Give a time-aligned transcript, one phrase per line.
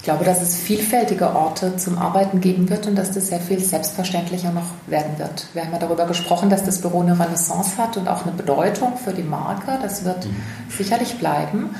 [0.00, 3.60] Ich glaube, dass es vielfältige Orte zum Arbeiten geben wird und dass das sehr viel
[3.60, 5.46] selbstverständlicher noch werden wird.
[5.52, 8.96] Wir haben ja darüber gesprochen, dass das Büro eine Renaissance hat und auch eine Bedeutung
[8.96, 9.78] für die Marke.
[9.82, 10.34] Das wird mhm.
[10.70, 11.74] sicherlich bleiben.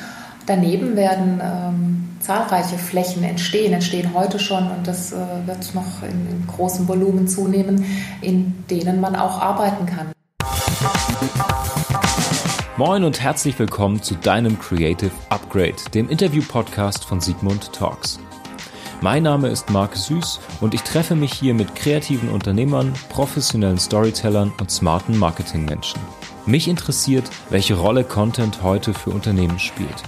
[0.45, 5.16] Daneben werden ähm, zahlreiche Flächen entstehen, entstehen heute schon und das äh,
[5.46, 7.87] wird noch in, in großem Volumen zunehmen,
[8.21, 10.12] in denen man auch arbeiten kann.
[12.80, 18.18] Moin und herzlich willkommen zu deinem Creative Upgrade, dem Interview-Podcast von Sigmund Talks.
[19.02, 24.50] Mein Name ist Marc Süß und ich treffe mich hier mit kreativen Unternehmern, professionellen Storytellern
[24.58, 26.00] und smarten Marketingmenschen.
[26.46, 30.02] Mich interessiert, welche Rolle Content heute für Unternehmen spielt.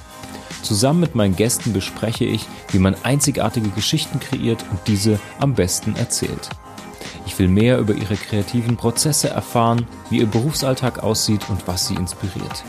[0.62, 5.94] Zusammen mit meinen Gästen bespreche ich, wie man einzigartige Geschichten kreiert und diese am besten
[5.94, 6.48] erzählt.
[7.26, 11.94] Ich will mehr über ihre kreativen Prozesse erfahren, wie ihr Berufsalltag aussieht und was sie
[11.94, 12.64] inspiriert.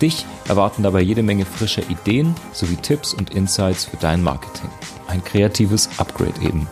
[0.00, 4.70] Dich erwarten dabei jede Menge frischer Ideen sowie Tipps und Insights für dein Marketing.
[5.08, 6.68] Ein kreatives Upgrade eben.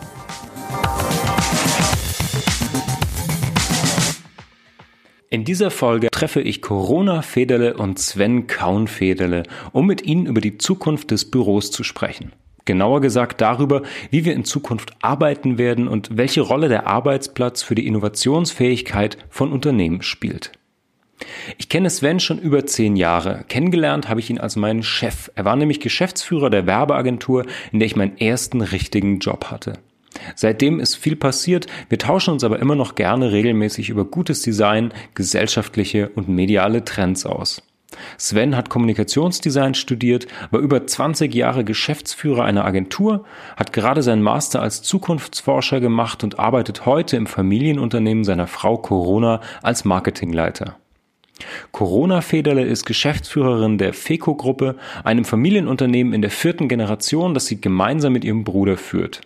[5.29, 9.43] In dieser Folge treffe ich Corona Federle und Sven Kaun Federle,
[9.73, 12.31] um mit ihnen über die Zukunft des Büros zu sprechen.
[12.67, 17.73] Genauer gesagt darüber, wie wir in Zukunft arbeiten werden und welche Rolle der Arbeitsplatz für
[17.73, 20.51] die Innovationsfähigkeit von Unternehmen spielt.
[21.57, 23.43] Ich kenne Sven schon über zehn Jahre.
[23.47, 25.31] Kennengelernt habe ich ihn als meinen Chef.
[25.33, 29.73] Er war nämlich Geschäftsführer der Werbeagentur, in der ich meinen ersten richtigen Job hatte.
[30.35, 34.93] Seitdem ist viel passiert, wir tauschen uns aber immer noch gerne regelmäßig über gutes Design,
[35.15, 37.61] gesellschaftliche und mediale Trends aus.
[38.17, 44.61] Sven hat Kommunikationsdesign studiert, war über 20 Jahre Geschäftsführer einer Agentur, hat gerade seinen Master
[44.61, 50.75] als Zukunftsforscher gemacht und arbeitet heute im Familienunternehmen seiner Frau Corona als Marketingleiter.
[51.71, 58.13] Corona Federle ist Geschäftsführerin der FECO-Gruppe, einem Familienunternehmen in der vierten Generation, das sie gemeinsam
[58.13, 59.21] mit ihrem Bruder führt.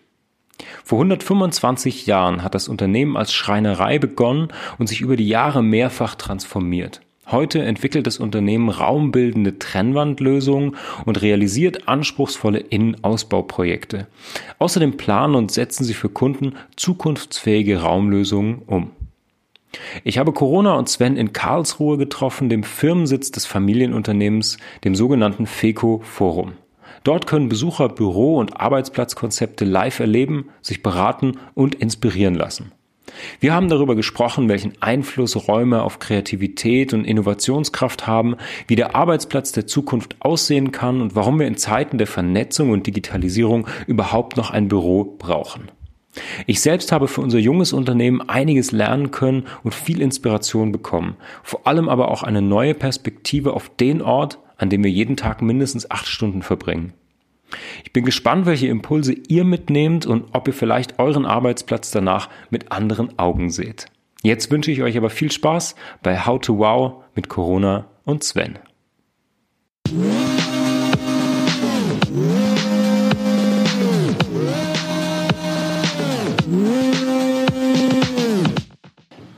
[0.84, 6.16] Vor 125 Jahren hat das Unternehmen als Schreinerei begonnen und sich über die Jahre mehrfach
[6.16, 7.02] transformiert.
[7.32, 10.76] Heute entwickelt das Unternehmen raumbildende Trennwandlösungen
[11.06, 14.08] und realisiert anspruchsvolle Innenausbauprojekte.
[14.60, 18.92] Außerdem planen und setzen sie für Kunden zukunftsfähige Raumlösungen um.
[20.04, 26.02] Ich habe Corona und Sven in Karlsruhe getroffen, dem Firmensitz des Familienunternehmens, dem sogenannten FECO
[26.04, 26.54] Forum.
[27.06, 32.74] Dort können Besucher Büro- und Arbeitsplatzkonzepte live erleben, sich beraten und inspirieren lassen.
[33.40, 38.36] Wir haben darüber gesprochen, welchen Einfluss Räume auf Kreativität und Innovationskraft haben,
[38.68, 42.88] wie der Arbeitsplatz der Zukunft aussehen kann und warum wir in Zeiten der Vernetzung und
[42.88, 45.70] Digitalisierung überhaupt noch ein Büro brauchen.
[46.46, 51.66] Ich selbst habe für unser junges Unternehmen einiges lernen können und viel Inspiration bekommen, vor
[51.68, 55.90] allem aber auch eine neue Perspektive auf den Ort, an dem wir jeden Tag mindestens
[55.90, 56.94] acht Stunden verbringen.
[57.84, 62.72] Ich bin gespannt, welche Impulse ihr mitnehmt und ob ihr vielleicht euren Arbeitsplatz danach mit
[62.72, 63.88] anderen Augen seht.
[64.24, 68.60] Jetzt wünsche ich euch aber viel Spaß bei How to Wow mit Corona und Sven.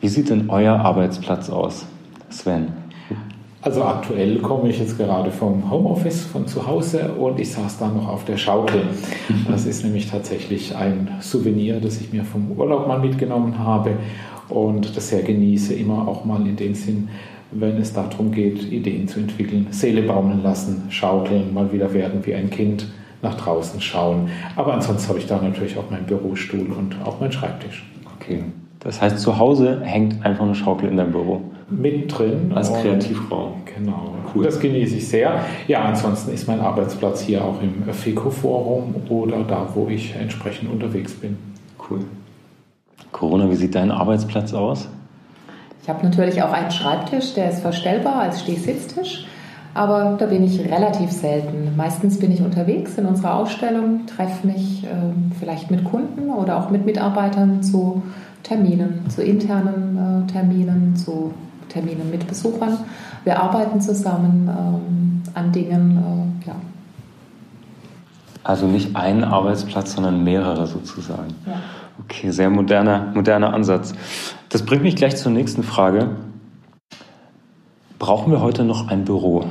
[0.01, 1.85] Wie sieht denn euer Arbeitsplatz aus,
[2.29, 2.82] Sven?
[3.63, 7.87] Also aktuell komme ich jetzt gerade vom Homeoffice von zu Hause und ich saß da
[7.87, 8.81] noch auf der Schaukel.
[9.49, 13.91] Das ist nämlich tatsächlich ein Souvenir, das ich mir vom Urlaub mal mitgenommen habe
[14.49, 17.07] und das sehr genieße, immer auch mal in dem Sinn,
[17.51, 22.35] wenn es darum geht, Ideen zu entwickeln, Seele baumeln lassen, schaukeln, mal wieder werden wie
[22.35, 22.87] ein Kind,
[23.21, 24.27] nach draußen schauen.
[24.57, 27.85] Aber ansonsten habe ich da natürlich auch meinen Bürostuhl und auch meinen Schreibtisch.
[28.19, 28.43] Okay.
[28.83, 31.41] Das heißt, zu Hause hängt einfach eine Schaukel in deinem Büro.
[31.69, 32.51] Mittendrin.
[32.53, 33.53] Als Kreativraum.
[33.75, 34.13] Genau.
[34.33, 34.43] Cool.
[34.43, 35.39] Das genieße ich sehr.
[35.67, 41.13] Ja, ansonsten ist mein Arbeitsplatz hier auch im FECO-Forum oder da, wo ich entsprechend unterwegs
[41.13, 41.37] bin.
[41.89, 41.99] Cool.
[43.11, 44.89] Corona, wie sieht dein Arbeitsplatz aus?
[45.81, 49.25] Ich habe natürlich auch einen Schreibtisch, der ist verstellbar als Stehsitztisch.
[49.75, 51.75] Aber da bin ich relativ selten.
[51.75, 54.87] Meistens bin ich unterwegs in unserer Ausstellung, treffe mich äh,
[55.39, 58.03] vielleicht mit Kunden oder auch mit Mitarbeitern zu
[58.43, 61.33] Terminen, zu internen äh, Terminen, zu
[61.69, 62.77] Terminen mit Besuchern.
[63.23, 66.55] Wir arbeiten zusammen ähm, an Dingen, äh, ja.
[68.43, 71.33] Also nicht ein Arbeitsplatz, sondern mehrere sozusagen.
[71.45, 71.61] Ja.
[72.03, 73.93] Okay, sehr moderner, moderner Ansatz.
[74.49, 76.09] Das bringt mich gleich zur nächsten Frage.
[77.99, 79.45] Brauchen wir heute noch ein Büro?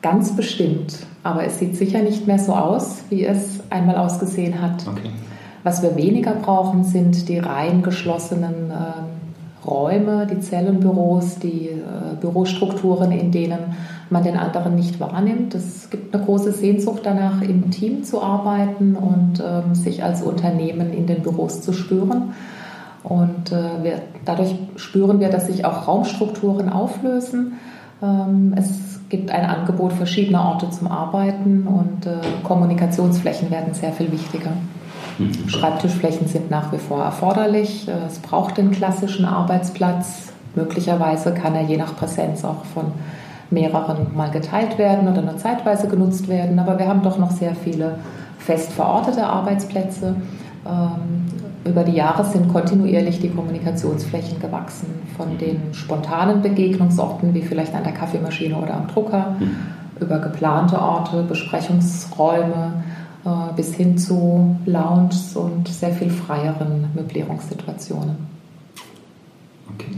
[0.00, 0.98] Ganz bestimmt.
[1.24, 4.86] Aber es sieht sicher nicht mehr so aus, wie es einmal ausgesehen hat.
[4.86, 5.10] Okay.
[5.64, 13.12] Was wir weniger brauchen, sind die rein geschlossenen äh, Räume, die Zellenbüros, die äh, Bürostrukturen,
[13.12, 13.76] in denen
[14.10, 15.54] man den anderen nicht wahrnimmt.
[15.54, 20.92] Es gibt eine große Sehnsucht danach, im Team zu arbeiten und ähm, sich als Unternehmen
[20.92, 22.34] in den Büros zu spüren.
[23.02, 27.54] Und äh, wir, dadurch spüren wir, dass sich auch Raumstrukturen auflösen.
[28.02, 34.10] Ähm, es gibt ein Angebot verschiedener Orte zum Arbeiten und äh, Kommunikationsflächen werden sehr viel
[34.12, 34.52] wichtiger.
[35.18, 35.48] Mhm.
[35.48, 37.88] Schreibtischflächen sind nach wie vor erforderlich.
[38.06, 40.32] Es braucht den klassischen Arbeitsplatz.
[40.54, 42.92] Möglicherweise kann er je nach Präsenz auch von
[43.50, 46.58] mehreren mal geteilt werden oder nur zeitweise genutzt werden.
[46.58, 47.98] Aber wir haben doch noch sehr viele
[48.38, 50.16] fest verortete Arbeitsplätze.
[50.66, 51.26] Ähm,
[51.64, 57.84] über die Jahre sind kontinuierlich die Kommunikationsflächen gewachsen, von den spontanen Begegnungsorten wie vielleicht an
[57.84, 59.56] der Kaffeemaschine oder am Drucker, mhm.
[60.00, 62.84] über geplante Orte, Besprechungsräume
[63.56, 68.16] bis hin zu Lounges und sehr viel freieren Möblierungssituationen.
[69.74, 69.96] Okay.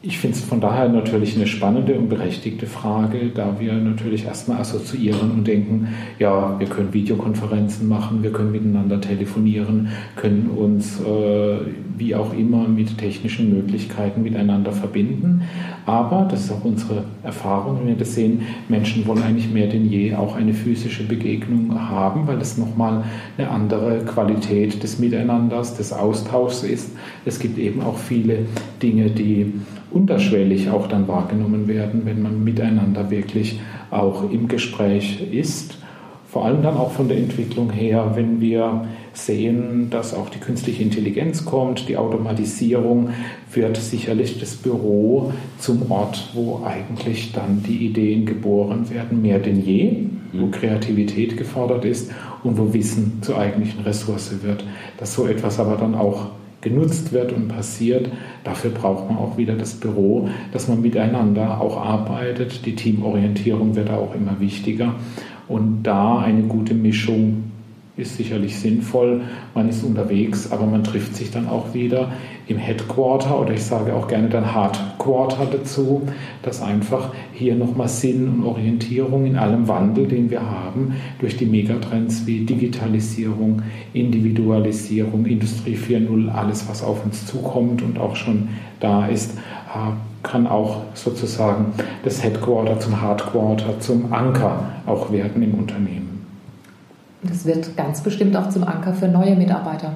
[0.00, 4.60] Ich finde es von daher natürlich eine spannende und berechtigte Frage, da wir natürlich erstmal
[4.60, 5.88] assoziieren und denken,
[6.20, 11.56] ja, wir können Videokonferenzen machen, wir können miteinander telefonieren, können uns äh,
[11.96, 15.42] wie auch immer mit technischen Möglichkeiten miteinander verbinden.
[15.84, 19.90] Aber, das ist auch unsere Erfahrung, wenn wir das sehen, Menschen wollen eigentlich mehr denn
[19.90, 23.02] je auch eine physische Begegnung haben, weil es nochmal
[23.36, 26.92] eine andere Qualität des Miteinanders, des Austauschs ist.
[27.24, 28.46] Es gibt eben auch viele
[28.80, 29.54] Dinge, die
[29.90, 35.78] unterschwellig auch dann wahrgenommen werden, wenn man miteinander wirklich auch im Gespräch ist.
[36.26, 40.82] Vor allem dann auch von der Entwicklung her, wenn wir sehen, dass auch die künstliche
[40.82, 43.10] Intelligenz kommt, die Automatisierung,
[43.52, 49.64] wird sicherlich das Büro zum Ort, wo eigentlich dann die Ideen geboren werden, mehr denn
[49.64, 50.50] je, wo mhm.
[50.50, 52.10] Kreativität gefordert ist
[52.44, 54.64] und wo Wissen zur eigentlichen Ressource wird.
[54.98, 56.26] Dass so etwas aber dann auch
[56.60, 58.10] genutzt wird und passiert.
[58.44, 62.66] Dafür braucht man auch wieder das Büro, dass man miteinander auch arbeitet.
[62.66, 64.94] Die Teamorientierung wird auch immer wichtiger.
[65.46, 67.44] Und da eine gute Mischung
[67.96, 69.22] ist sicherlich sinnvoll.
[69.54, 72.12] Man ist unterwegs, aber man trifft sich dann auch wieder
[72.48, 76.02] im Headquarter oder ich sage auch gerne dann Hardquarter dazu,
[76.42, 81.46] dass einfach hier nochmal Sinn und Orientierung in allem Wandel, den wir haben, durch die
[81.46, 83.62] Megatrends wie Digitalisierung,
[83.92, 88.48] Individualisierung, Industrie 4.0, alles, was auf uns zukommt und auch schon
[88.80, 89.92] da ist, äh,
[90.22, 91.66] kann auch sozusagen
[92.02, 96.26] das Headquarter zum Hardquarter, zum Anker auch werden im Unternehmen.
[97.22, 99.92] Das wird ganz bestimmt auch zum Anker für neue Mitarbeiter.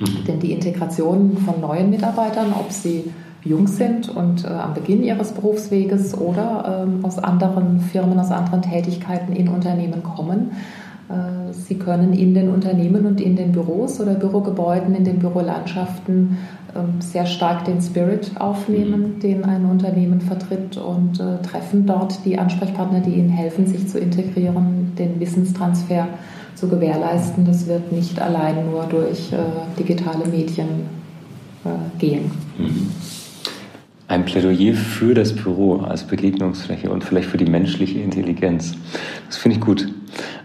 [0.00, 0.24] Mhm.
[0.26, 3.12] Denn die Integration von neuen Mitarbeitern, ob sie
[3.44, 8.62] jung sind und äh, am Beginn ihres Berufsweges oder ähm, aus anderen Firmen, aus anderen
[8.62, 10.52] Tätigkeiten in Unternehmen kommen,
[11.08, 16.38] äh, sie können in den Unternehmen und in den Büros oder Bürogebäuden, in den Bürolandschaften
[16.74, 19.20] äh, sehr stark den Spirit aufnehmen, mhm.
[19.20, 23.98] den ein Unternehmen vertritt und äh, treffen dort die Ansprechpartner, die ihnen helfen, sich zu
[23.98, 26.08] integrieren, den Wissenstransfer
[26.54, 27.44] zu gewährleisten.
[27.44, 29.36] Das wird nicht allein nur durch äh,
[29.78, 30.88] digitale Medien
[31.64, 32.30] äh, gehen.
[32.58, 32.90] Mhm.
[34.08, 38.74] Ein Plädoyer für das Büro als Begegnungsfläche und vielleicht für die menschliche Intelligenz.
[39.28, 39.88] Das finde ich gut.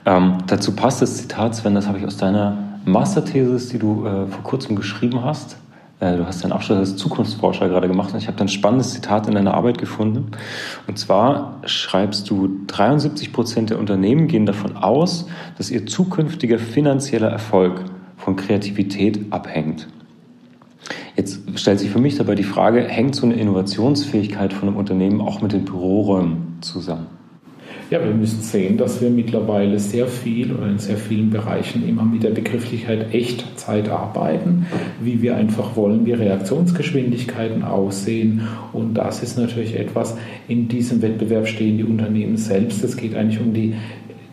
[0.05, 4.27] Ähm, dazu passt das Zitat, Sven, das habe ich aus deiner Masterthesis, die du äh,
[4.27, 5.57] vor kurzem geschrieben hast.
[5.99, 9.27] Äh, du hast deinen Abschluss als Zukunftsforscher gerade gemacht und ich habe ein spannendes Zitat
[9.27, 10.31] in deiner Arbeit gefunden.
[10.87, 15.27] Und zwar schreibst du, 73 Prozent der Unternehmen gehen davon aus,
[15.57, 17.81] dass ihr zukünftiger finanzieller Erfolg
[18.17, 19.87] von Kreativität abhängt.
[21.15, 25.21] Jetzt stellt sich für mich dabei die Frage, hängt so eine Innovationsfähigkeit von einem Unternehmen
[25.21, 27.07] auch mit den Büroräumen zusammen?
[27.91, 32.03] Ja, wir müssen sehen, dass wir mittlerweile sehr viel oder in sehr vielen Bereichen immer
[32.03, 34.65] mit der Begrifflichkeit Echtzeit arbeiten,
[35.01, 38.47] wie wir einfach wollen, wie Reaktionsgeschwindigkeiten aussehen.
[38.73, 42.83] Und das ist natürlich etwas, in diesem Wettbewerb stehen die Unternehmen selbst.
[42.83, 43.75] Es geht eigentlich um die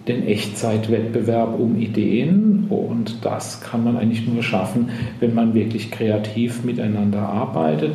[0.09, 4.89] den Echtzeitwettbewerb um Ideen und das kann man eigentlich nur schaffen,
[5.21, 7.93] wenn man wirklich kreativ miteinander arbeitet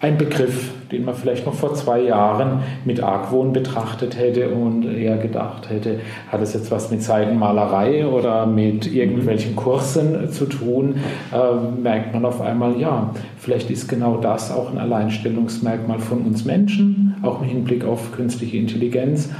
[0.00, 5.18] ein Begriff, den man vielleicht noch vor zwei Jahren mit Argwohn betrachtet hätte und eher
[5.18, 10.96] gedacht hätte, hat es jetzt was mit Seidenmalerei oder mit irgendwelchen Kursen zu tun,
[11.32, 16.44] äh, merkt man auf einmal, ja, vielleicht ist genau das auch ein Alleinstellungsmerkmal von uns
[16.44, 19.30] Menschen, auch im Hinblick auf künstliche Intelligenz.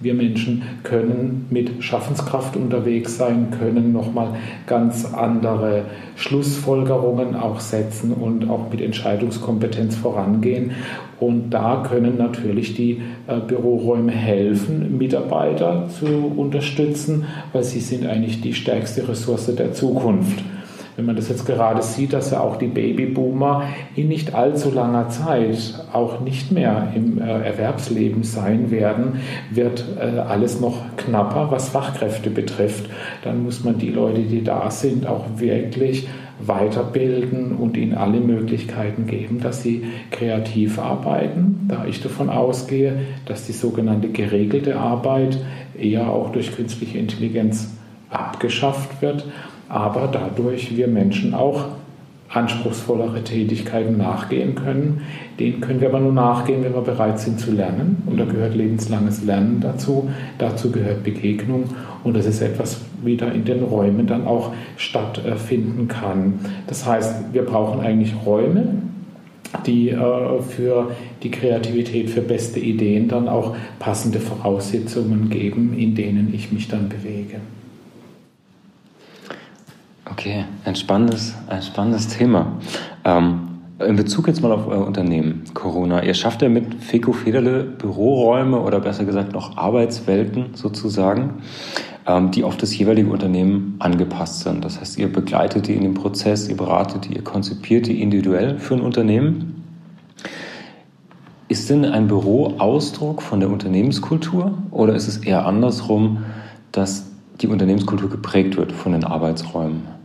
[0.00, 4.34] Wir Menschen können mit Schaffenskraft unterwegs sein, können nochmal
[4.66, 5.84] ganz andere
[6.16, 10.72] Schlussfolgerungen auch setzen und auch mit Entscheidungskompetenz vorangehen.
[11.18, 18.42] Und da können natürlich die äh, Büroräume helfen, Mitarbeiter zu unterstützen, weil sie sind eigentlich
[18.42, 20.42] die stärkste Ressource der Zukunft.
[20.96, 25.08] Wenn man das jetzt gerade sieht, dass ja auch die Babyboomer in nicht allzu langer
[25.10, 31.68] Zeit auch nicht mehr im äh, Erwerbsleben sein werden, wird äh, alles noch knapper, was
[31.68, 32.88] Fachkräfte betrifft.
[33.22, 39.06] Dann muss man die Leute, die da sind, auch wirklich weiterbilden und ihnen alle Möglichkeiten
[39.06, 45.38] geben, dass sie kreativ arbeiten, da ich davon ausgehe, dass die sogenannte geregelte Arbeit
[45.78, 47.70] eher auch durch künstliche Intelligenz
[48.10, 49.24] abgeschafft wird,
[49.68, 51.66] aber dadurch wir Menschen auch
[52.28, 55.02] anspruchsvollere Tätigkeiten nachgehen können.
[55.38, 58.02] Denen können wir aber nur nachgehen, wenn wir bereit sind zu lernen.
[58.06, 60.10] Und da gehört lebenslanges Lernen dazu.
[60.38, 61.64] Dazu gehört Begegnung.
[62.04, 66.40] Und das ist etwas, wieder in den Räumen dann auch stattfinden kann.
[66.66, 68.82] Das heißt, wir brauchen eigentlich Räume,
[69.64, 70.90] die äh, für
[71.22, 76.88] die Kreativität, für beste Ideen dann auch passende Voraussetzungen geben, in denen ich mich dann
[76.88, 77.40] bewege.
[80.08, 82.52] Okay, ein spannendes, ein spannendes Thema.
[83.04, 83.48] Ähm,
[83.84, 88.60] in Bezug jetzt mal auf euer Unternehmen, Corona, ihr schafft ja mit Feco Federle Büroräume
[88.60, 91.42] oder besser gesagt noch Arbeitswelten sozusagen,
[92.06, 94.64] ähm, die auf das jeweilige Unternehmen angepasst sind.
[94.64, 98.60] Das heißt, ihr begleitet die in dem Prozess, ihr beratet die, ihr konzipiert die individuell
[98.60, 99.64] für ein Unternehmen.
[101.48, 106.24] Ist denn ein Büro Ausdruck von der Unternehmenskultur oder ist es eher andersrum,
[106.70, 107.10] dass
[107.40, 109.95] die Unternehmenskultur geprägt wird von den Arbeitsräumen?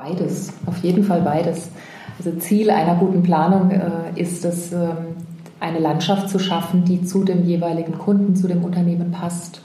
[0.00, 1.70] Beides, auf jeden Fall beides.
[2.18, 5.16] Also Ziel einer guten Planung äh, ist es, ähm,
[5.60, 9.60] eine Landschaft zu schaffen, die zu dem jeweiligen Kunden, zu dem Unternehmen passt.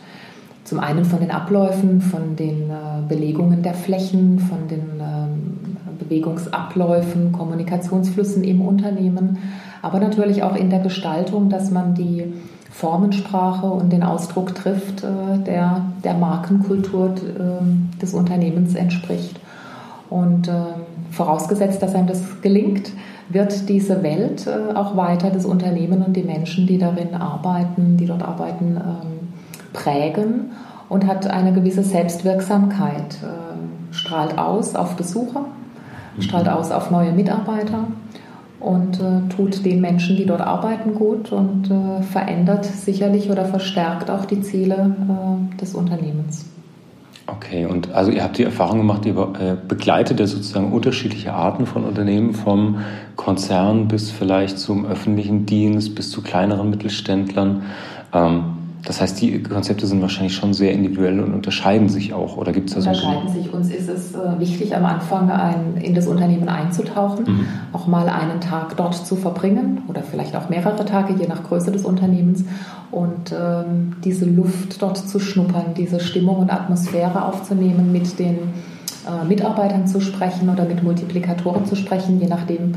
[0.64, 7.32] Zum einen von den Abläufen, von den äh, Belegungen der Flächen, von den ähm, Bewegungsabläufen,
[7.32, 9.38] Kommunikationsflüssen im Unternehmen,
[9.82, 12.34] aber natürlich auch in der Gestaltung, dass man die
[12.72, 19.40] Formensprache und den Ausdruck trifft, äh, der der Markenkultur äh, des Unternehmens entspricht.
[20.14, 20.52] Und äh,
[21.10, 22.92] vorausgesetzt, dass einem das gelingt,
[23.30, 28.06] wird diese Welt äh, auch weiter das Unternehmen und die Menschen, die darin arbeiten, die
[28.06, 29.34] dort arbeiten, ähm,
[29.74, 30.52] prägen
[30.88, 35.46] und hat eine gewisse Selbstwirksamkeit, äh, strahlt aus auf Besucher,
[36.20, 37.86] strahlt aus auf neue Mitarbeiter
[38.60, 44.12] und äh, tut den Menschen, die dort arbeiten, gut und äh, verändert sicherlich oder verstärkt
[44.12, 46.53] auch die Ziele äh, des Unternehmens.
[47.26, 51.66] Okay, und also ihr habt die Erfahrung gemacht, ihr äh, begleitet ja sozusagen unterschiedliche Arten
[51.66, 52.80] von Unternehmen, vom
[53.16, 57.64] Konzern bis vielleicht zum öffentlichen Dienst, bis zu kleineren Mittelständlern.
[58.14, 58.44] Ähm,
[58.86, 62.36] das heißt, die Konzepte sind wahrscheinlich schon sehr individuell und unterscheiden sich auch.
[62.36, 63.54] Oder gibt es da so Unterscheiden sich.
[63.54, 67.48] Uns ist es äh, wichtig, am Anfang ein, in das Unternehmen einzutauchen, mhm.
[67.72, 71.72] auch mal einen Tag dort zu verbringen oder vielleicht auch mehrere Tage, je nach Größe
[71.72, 72.44] des Unternehmens.
[72.92, 78.38] Und ähm, diese Luft dort zu schnuppern, diese Stimmung und Atmosphäre aufzunehmen, mit den
[79.08, 82.74] äh, Mitarbeitern zu sprechen oder mit Multiplikatoren zu sprechen, je nachdem,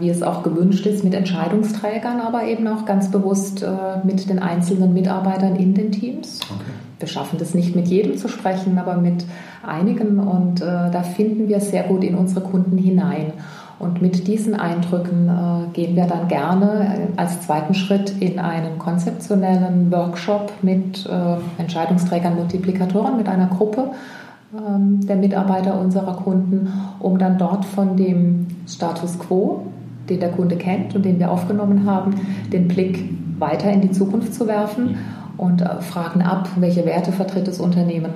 [0.00, 3.68] wie es auch gewünscht ist, mit Entscheidungsträgern, aber eben auch ganz bewusst äh,
[4.04, 6.40] mit den einzelnen Mitarbeitern in den Teams.
[6.42, 6.70] Okay.
[6.98, 9.24] Wir schaffen das nicht mit jedem zu sprechen, aber mit
[9.66, 13.32] einigen und äh, da finden wir sehr gut in unsere Kunden hinein.
[13.80, 15.28] Und mit diesen Eindrücken
[15.72, 21.10] gehen wir dann gerne als zweiten Schritt in einen konzeptionellen Workshop mit
[21.58, 23.90] Entscheidungsträgern, Multiplikatoren, mit einer Gruppe
[24.56, 29.62] der Mitarbeiter unserer Kunden, um dann dort von dem Status quo,
[30.08, 32.14] den der Kunde kennt und den wir aufgenommen haben,
[32.52, 34.96] den Blick weiter in die Zukunft zu werfen
[35.36, 38.12] und äh, fragen ab, welche Werte vertritt das Unternehmen,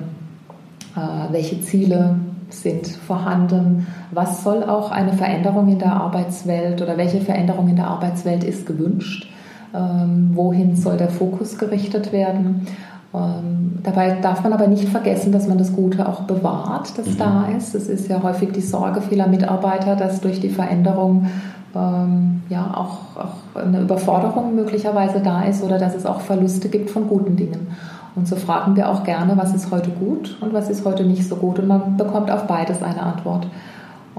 [0.96, 2.16] äh, welche Ziele
[2.50, 7.88] sind vorhanden, was soll auch eine Veränderung in der Arbeitswelt oder welche Veränderung in der
[7.88, 9.28] Arbeitswelt ist gewünscht,
[9.74, 12.66] ähm, wohin soll der Fokus gerichtet werden
[13.14, 17.18] ähm, dabei darf man aber nicht vergessen, dass man das Gute auch bewahrt, das mhm.
[17.18, 17.74] da ist.
[17.74, 21.26] Es ist ja häufig die Sorge vieler Mitarbeiter, dass durch die Veränderung
[21.74, 26.90] ähm, ja auch, auch, eine Überforderung möglicherweise da ist oder dass es auch Verluste gibt
[26.90, 27.68] von guten Dingen.
[28.14, 31.26] Und so fragen wir auch gerne, was ist heute gut und was ist heute nicht
[31.26, 31.58] so gut.
[31.58, 33.46] Und man bekommt auf beides eine Antwort.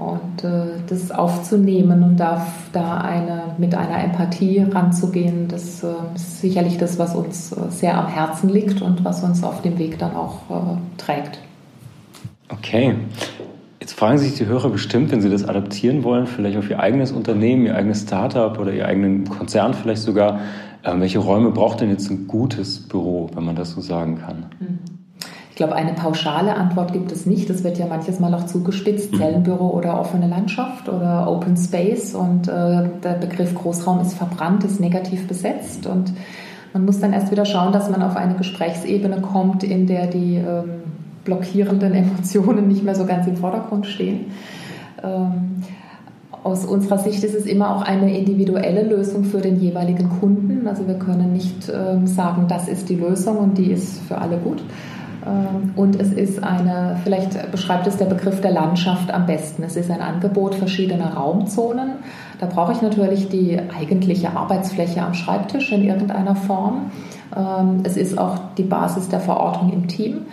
[0.00, 6.40] Und äh, das aufzunehmen und da, da eine, mit einer Empathie ranzugehen, das äh, ist
[6.40, 9.98] sicherlich das, was uns äh, sehr am Herzen liegt und was uns auf dem Weg
[9.98, 11.38] dann auch äh, trägt.
[12.48, 12.94] Okay.
[13.78, 17.12] Jetzt fragen sich die Hörer bestimmt, wenn sie das adaptieren wollen, vielleicht auf ihr eigenes
[17.12, 20.40] Unternehmen, ihr eigenes Startup oder ihr eigenen Konzern vielleicht sogar,
[20.82, 24.46] äh, welche Räume braucht denn jetzt ein gutes Büro, wenn man das so sagen kann?
[24.58, 24.99] Mhm
[25.60, 27.50] glaube, eine pauschale Antwort gibt es nicht.
[27.50, 29.18] Das wird ja manches Mal auch zugespitzt, mhm.
[29.18, 32.14] Zellenbüro oder offene Landschaft oder Open Space.
[32.14, 35.86] Und äh, der Begriff Großraum ist verbrannt, ist negativ besetzt.
[35.86, 36.14] Und
[36.72, 40.36] man muss dann erst wieder schauen, dass man auf eine Gesprächsebene kommt, in der die
[40.36, 40.80] ähm,
[41.24, 44.32] blockierenden Emotionen nicht mehr so ganz im Vordergrund stehen.
[45.02, 45.62] Ähm,
[46.42, 50.66] aus unserer Sicht ist es immer auch eine individuelle Lösung für den jeweiligen Kunden.
[50.66, 54.38] Also wir können nicht ähm, sagen, das ist die Lösung und die ist für alle
[54.38, 54.62] gut.
[55.26, 59.62] Ähm, und es ist eine, vielleicht beschreibt es der Begriff der Landschaft am besten.
[59.62, 61.92] Es ist ein Angebot verschiedener Raumzonen.
[62.38, 66.90] Da brauche ich natürlich die eigentliche Arbeitsfläche am Schreibtisch in irgendeiner Form.
[67.36, 70.26] Ähm, es ist auch die Basis der Verortung im Team.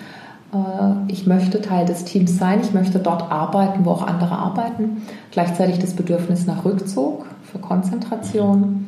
[0.53, 5.03] Äh, ich möchte Teil des Teams sein, ich möchte dort arbeiten, wo auch andere arbeiten.
[5.31, 8.86] Gleichzeitig das Bedürfnis nach Rückzug, für Konzentration.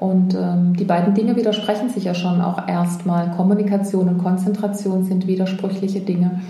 [0.00, 3.30] Und ähm, die beiden Dinge widersprechen sich ja schon auch erstmal.
[3.32, 6.40] Kommunikation und Konzentration sind widersprüchliche Dinge.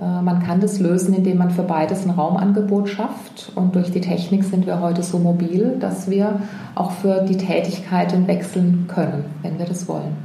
[0.00, 3.52] Äh, man kann das lösen, indem man für beides ein Raumangebot schafft.
[3.54, 6.40] Und durch die Technik sind wir heute so mobil, dass wir
[6.74, 10.16] auch für die Tätigkeiten wechseln können, wenn wir das wollen.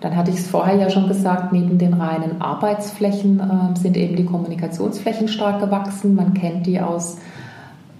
[0.00, 4.16] Dann hatte ich es vorher ja schon gesagt, neben den reinen Arbeitsflächen äh, sind eben
[4.16, 6.14] die Kommunikationsflächen stark gewachsen.
[6.14, 7.18] Man kennt die aus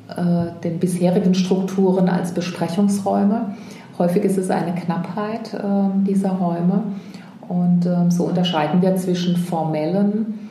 [0.09, 3.55] äh, den bisherigen Strukturen als Besprechungsräume.
[4.01, 5.61] Häufig ist es eine Knappheit äh,
[6.09, 6.85] dieser Räume.
[7.47, 10.49] Und ähm, so unterscheiden wir zwischen formellen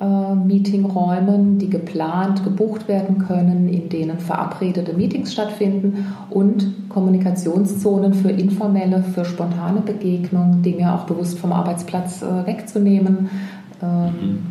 [0.00, 8.30] äh, Meetingräumen, die geplant, gebucht werden können, in denen verabredete Meetings stattfinden und Kommunikationszonen für
[8.30, 13.28] informelle, für spontane Begegnungen, Dinge auch bewusst vom Arbeitsplatz äh, wegzunehmen
[13.82, 14.46] ähm,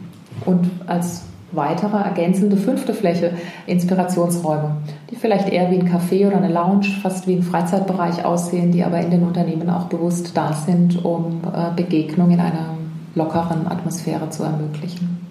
[0.45, 1.23] und als
[1.55, 3.31] weitere ergänzende fünfte Fläche
[3.67, 4.77] Inspirationsräume,
[5.10, 8.83] die vielleicht eher wie ein Café oder eine Lounge, fast wie ein Freizeitbereich aussehen, die
[8.83, 12.77] aber in den Unternehmen auch bewusst da sind, um äh, Begegnung in einer
[13.15, 15.24] lockeren Atmosphäre zu ermöglichen.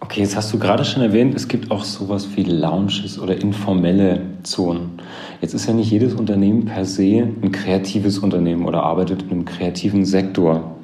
[0.00, 4.20] Okay, jetzt hast du gerade schon erwähnt, es gibt auch sowas wie Lounges oder informelle
[4.44, 5.00] Zonen.
[5.40, 9.44] Jetzt ist ja nicht jedes Unternehmen per se ein kreatives Unternehmen oder arbeitet in einem
[9.44, 10.76] kreativen Sektor.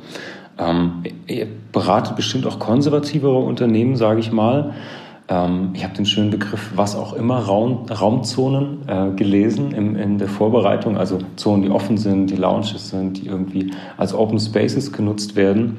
[0.62, 4.74] Ähm, ihr beratet bestimmt auch konservativere Unternehmen, sage ich mal.
[5.28, 10.18] Ähm, ich habe den schönen Begriff was auch immer, Raum, Raumzonen äh, gelesen in, in
[10.18, 10.96] der Vorbereitung.
[10.96, 15.78] Also Zonen, die offen sind, die Lounges sind, die irgendwie als Open Spaces genutzt werden.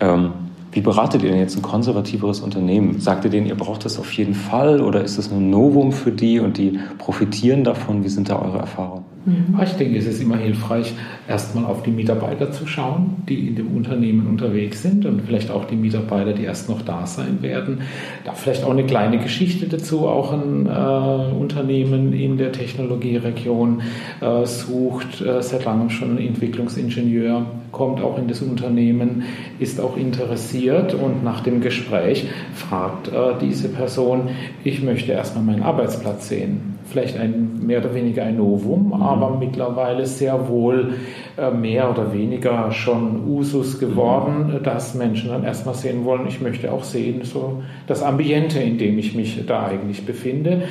[0.00, 0.32] Ähm,
[0.72, 2.98] wie beratet ihr denn jetzt ein konservativeres Unternehmen?
[2.98, 6.10] Sagt ihr denen, ihr braucht das auf jeden Fall oder ist das ein Novum für
[6.10, 8.02] die und die profitieren davon?
[8.04, 9.04] Wie sind da eure Erfahrungen?
[9.24, 9.60] Mhm.
[9.62, 10.94] Ich denke, es ist immer hilfreich,
[11.28, 15.66] erstmal auf die Mitarbeiter zu schauen, die in dem Unternehmen unterwegs sind und vielleicht auch
[15.66, 17.82] die Mitarbeiter, die erst noch da sein werden.
[18.24, 20.08] Da vielleicht auch eine kleine Geschichte dazu.
[20.08, 23.82] Auch ein äh, Unternehmen in der Technologieregion
[24.20, 29.24] äh, sucht äh, seit langem schon einen Entwicklungsingenieur, kommt auch in das Unternehmen,
[29.58, 34.28] ist auch interessiert und nach dem Gespräch fragt äh, diese Person,
[34.62, 39.02] ich möchte erstmal meinen Arbeitsplatz sehen vielleicht ein mehr oder weniger ein Novum, mhm.
[39.02, 40.94] aber mittlerweile sehr wohl
[41.36, 44.62] äh, mehr oder weniger schon Usus geworden, mhm.
[44.62, 48.98] dass Menschen dann erstmal sehen wollen, ich möchte auch sehen, so das Ambiente, in dem
[48.98, 50.62] ich mich da eigentlich befinde.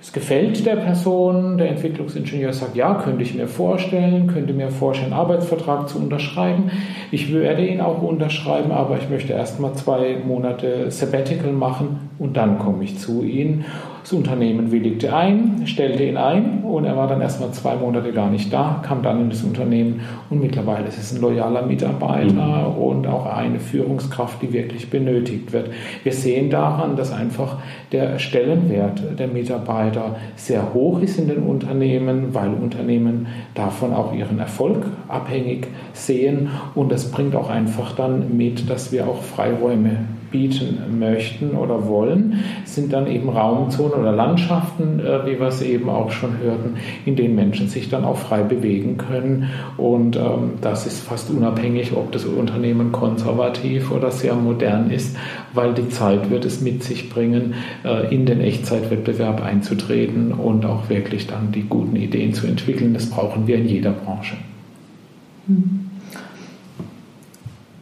[0.00, 5.12] Es gefällt der Person, der Entwicklungsingenieur sagt, ja, könnte ich mir vorstellen, könnte mir vorstellen,
[5.12, 6.70] einen Arbeitsvertrag zu unterschreiben.
[7.10, 12.36] Ich werde ihn auch unterschreiben, aber ich möchte erst mal zwei Monate Sabbatical machen und
[12.36, 13.64] dann komme ich zu Ihnen.
[14.02, 18.12] Das Unternehmen willigte ein, stellte ihn ein und er war dann erst mal zwei Monate
[18.12, 22.70] gar nicht da, kam dann in das Unternehmen und mittlerweile ist es ein loyaler Mitarbeiter
[22.70, 22.82] mhm.
[22.82, 25.70] und auch eine Führungskraft, die wirklich benötigt wird.
[26.04, 27.58] Wir sehen daran, dass einfach
[27.92, 34.38] der Stellenwert der Mitarbeiter sehr hoch ist in den Unternehmen, weil Unternehmen davon auch ihren
[34.38, 40.98] Erfolg abhängig sehen und das bringt auch einfach dann mit, dass wir auch Freiräume bieten
[40.98, 46.10] möchten oder wollen, sind dann eben Raumzonen oder Landschaften, äh, wie wir es eben auch
[46.10, 49.50] schon hörten, in denen Menschen sich dann auch frei bewegen können.
[49.76, 55.16] Und ähm, das ist fast unabhängig, ob das Unternehmen konservativ oder sehr modern ist,
[55.54, 60.88] weil die Zeit wird es mit sich bringen, äh, in den Echtzeitwettbewerb einzutreten und auch
[60.88, 62.94] wirklich dann die guten Ideen zu entwickeln.
[62.94, 64.36] Das brauchen wir in jeder Branche.
[65.46, 65.77] Mhm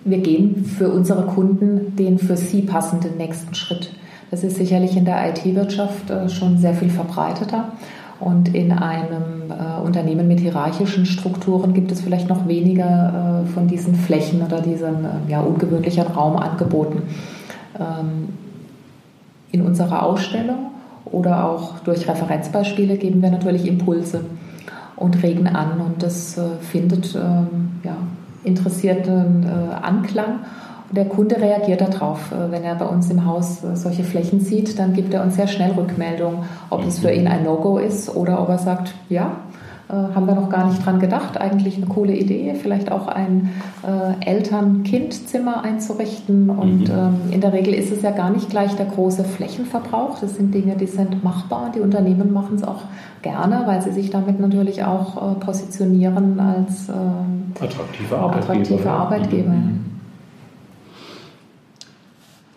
[0.07, 3.93] wir gehen für unsere Kunden den für sie passenden nächsten Schritt.
[4.31, 7.73] Das ist sicherlich in der IT-Wirtschaft äh, schon sehr viel verbreiteter.
[8.19, 13.69] Und in einem äh, Unternehmen mit hierarchischen Strukturen gibt es vielleicht noch weniger äh, von
[13.69, 17.03] diesen Flächen oder diesen äh, ja, ungewöhnlichen Raumangeboten.
[17.79, 18.29] Ähm,
[19.53, 20.71] in unserer Ausstellung
[21.05, 24.23] oder auch durch Referenzbeispiele geben wir natürlich Impulse
[24.97, 25.81] und regen an.
[25.81, 27.97] Und das äh, findet ähm, ja,
[28.47, 30.41] interessierten äh, Anklang.
[30.89, 32.33] Und der Kunde reagiert darauf.
[32.33, 35.37] Äh, wenn er bei uns im Haus äh, solche Flächen sieht, dann gibt er uns
[35.37, 39.33] sehr schnell Rückmeldung, ob es für ihn ein No-Go ist oder ob er sagt, ja,
[39.89, 41.41] äh, haben wir noch gar nicht dran gedacht.
[41.41, 43.51] Eigentlich eine coole Idee, vielleicht auch ein
[43.87, 46.51] äh, Eltern-Kind-Zimmer einzurichten.
[46.51, 46.91] Und mhm.
[46.91, 50.19] ähm, in der Regel ist es ja gar nicht gleich der große Flächenverbrauch.
[50.19, 51.71] Das sind Dinge, die sind machbar.
[51.73, 52.83] Die Unternehmen machen es auch
[53.23, 58.53] gerne, weil sie sich damit natürlich auch äh, positionieren als äh, attraktive Arbeitgeber.
[58.53, 59.51] Attraktive Arbeitgeber.
[59.51, 59.85] Mhm.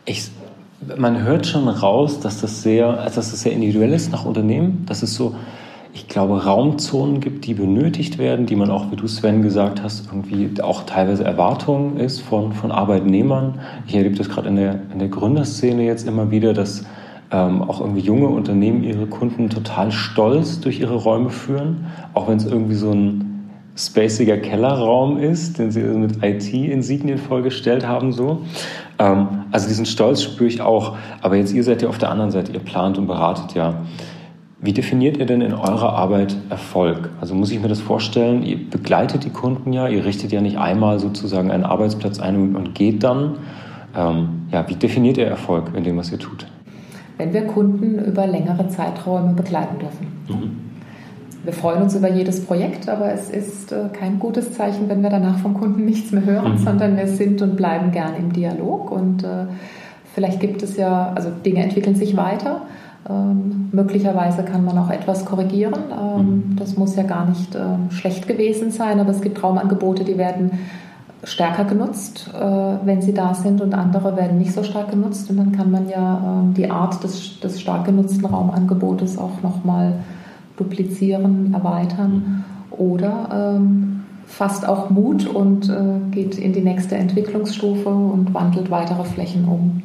[0.06, 0.32] Ich,
[0.98, 4.84] man hört schon raus, dass das sehr, also dass das sehr individuell ist nach Unternehmen.
[4.88, 5.36] Das ist so,
[5.93, 10.06] ich glaube, Raumzonen gibt, die benötigt werden, die man auch, wie du Sven gesagt hast,
[10.08, 13.60] irgendwie auch teilweise Erwartungen ist von, von Arbeitnehmern.
[13.88, 16.84] Ich erlebe das gerade in der, in der Gründerszene jetzt immer wieder, dass
[17.32, 22.38] ähm, auch irgendwie junge Unternehmen ihre Kunden total stolz durch ihre Räume führen, auch wenn
[22.38, 23.25] es irgendwie so ein
[23.75, 28.12] spaciger Kellerraum ist, den sie mit IT-Insignien vollgestellt haben.
[28.12, 28.41] So.
[28.99, 30.97] Ähm, also diesen Stolz spüre ich auch.
[31.21, 33.82] Aber jetzt ihr seid ja auf der anderen Seite, ihr plant und beratet ja.
[34.62, 37.10] Wie definiert ihr denn in eurer Arbeit Erfolg?
[37.22, 40.58] Also muss ich mir das vorstellen, ihr begleitet die Kunden ja, ihr richtet ja nicht
[40.58, 43.38] einmal sozusagen einen Arbeitsplatz ein und geht dann.
[43.95, 46.45] Ähm, ja, wie definiert ihr Erfolg in dem, was ihr tut?
[47.17, 50.08] Wenn wir Kunden über längere Zeiträume begleiten dürfen.
[50.28, 50.58] Mhm.
[51.45, 55.10] Wir freuen uns über jedes Projekt, aber es ist äh, kein gutes Zeichen, wenn wir
[55.10, 56.58] danach vom Kunden nichts mehr hören, mhm.
[56.58, 59.45] sondern wir sind und bleiben gern im Dialog und äh,
[60.13, 62.63] vielleicht gibt es ja, also Dinge entwickeln sich weiter
[63.10, 65.74] ähm, möglicherweise kann man auch etwas korrigieren.
[65.91, 66.56] Ähm, mhm.
[66.58, 70.52] das muss ja gar nicht ähm, schlecht gewesen sein, aber es gibt Raumangebote, die werden
[71.24, 75.30] stärker genutzt, äh, wenn sie da sind und andere werden nicht so stark genutzt.
[75.30, 79.93] Und dann kann man ja äh, die Art des, des stark genutzten Raumangebotes auch nochmal
[80.58, 88.34] duplizieren, erweitern oder ähm, fasst auch Mut und äh, geht in die nächste Entwicklungsstufe und
[88.34, 89.82] wandelt weitere Flächen um.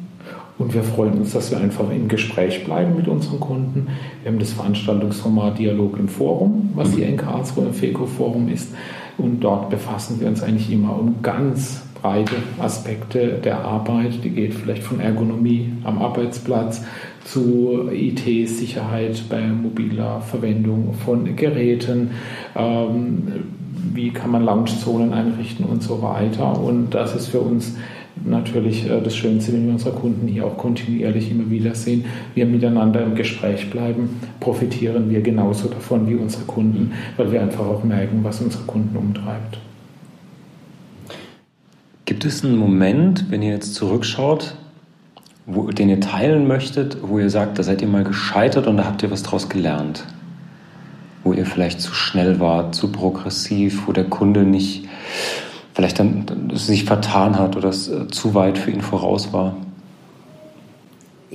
[0.57, 3.87] Und wir freuen uns, dass wir einfach im Gespräch bleiben mit unseren Kunden.
[4.23, 8.73] Wir haben das Veranstaltungsformat Dialog im Forum, was hier in Karlsruhe im FECO-Forum ist.
[9.17, 14.23] Und dort befassen wir uns eigentlich immer um ganz breite Aspekte der Arbeit.
[14.23, 16.83] Die geht vielleicht von Ergonomie am Arbeitsplatz
[17.25, 22.11] zu IT-Sicherheit bei mobiler Verwendung von Geräten.
[22.55, 23.43] Ähm,
[23.93, 26.59] wie kann man Loungezonen einrichten und so weiter.
[26.59, 27.75] Und das ist für uns
[28.23, 32.45] natürlich äh, das Schönste, wenn wir unsere Kunden hier auch kontinuierlich immer wieder sehen, wir
[32.45, 37.83] miteinander im Gespräch bleiben, profitieren wir genauso davon wie unsere Kunden, weil wir einfach auch
[37.83, 39.59] merken, was unsere Kunden umtreibt.
[42.05, 44.55] Gibt es einen Moment, wenn ihr jetzt zurückschaut,
[45.47, 48.85] wo, den ihr teilen möchtet, wo ihr sagt, da seid ihr mal gescheitert und da
[48.85, 50.05] habt ihr was draus gelernt?
[51.23, 54.87] Wo ihr vielleicht zu schnell wart, zu progressiv, wo der Kunde nicht
[55.75, 59.57] vielleicht dann sich vertan hat oder es äh, zu weit für ihn voraus war?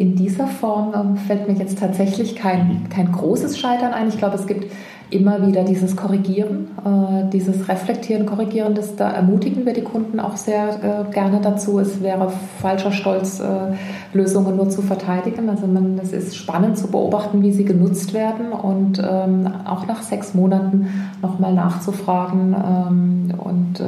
[0.01, 4.09] In dieser Form ähm, fällt mir jetzt tatsächlich kein, kein großes Scheitern ein.
[4.09, 4.73] Ich glaube, es gibt
[5.11, 10.39] immer wieder dieses Korrigieren, äh, dieses Reflektieren, Korrigieren, das, da ermutigen wir die Kunden auch
[10.39, 11.79] sehr äh, gerne dazu.
[11.81, 12.33] Es wäre
[12.63, 13.75] falscher Stolz, äh,
[14.15, 15.51] Lösungen nur zu verteidigen.
[15.51, 20.01] Also man, es ist spannend zu beobachten, wie sie genutzt werden und ähm, auch nach
[20.01, 20.87] sechs Monaten
[21.21, 23.83] nochmal nachzufragen ähm, und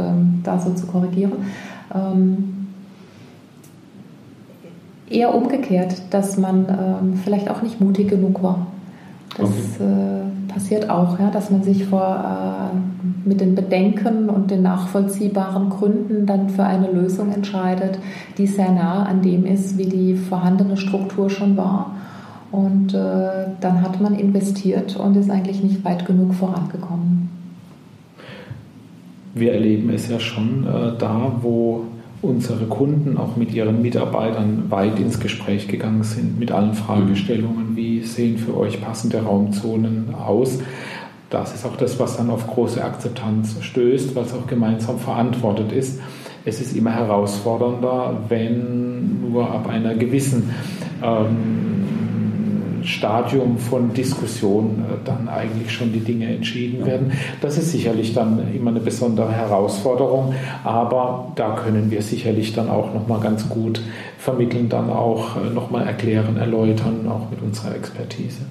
[0.44, 1.33] da so zu korrigieren.
[5.12, 8.66] Eher umgekehrt, dass man ähm, vielleicht auch nicht mutig genug war.
[9.38, 9.85] Das okay.
[9.85, 15.70] äh, passiert auch, ja, dass man sich vor, äh, mit den Bedenken und den nachvollziehbaren
[15.70, 17.98] Gründen dann für eine Lösung entscheidet,
[18.37, 21.94] die sehr nah an dem ist, wie die vorhandene Struktur schon war.
[22.51, 27.31] Und äh, dann hat man investiert und ist eigentlich nicht weit genug vorangekommen.
[29.35, 31.85] Wir erleben es ja schon äh, da, wo
[32.23, 38.03] unsere Kunden auch mit ihren Mitarbeitern weit ins Gespräch gegangen sind mit allen Fragestellungen, wie
[38.03, 40.61] sehen für euch passende Raumzonen aus.
[41.31, 46.01] Das ist auch das, was dann auf große Akzeptanz stößt, was auch gemeinsam verantwortet ist.
[46.45, 50.51] Es ist immer herausfordernder, wenn nur ab einer gewissen
[51.03, 51.83] ähm,
[52.85, 57.12] Stadium von Diskussion äh, dann eigentlich schon die Dinge entschieden werden.
[57.40, 62.92] Das ist sicherlich dann immer eine besondere Herausforderung, aber da können wir sicherlich dann auch
[62.95, 63.81] nochmal ganz gut
[64.18, 68.42] vermitteln, dann auch äh, nochmal erklären, erläutern, auch mit unserer Expertise.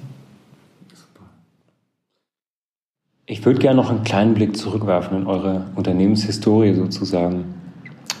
[3.26, 7.54] Ich würde gerne noch einen kleinen Blick zurückwerfen in eure Unternehmenshistorie sozusagen.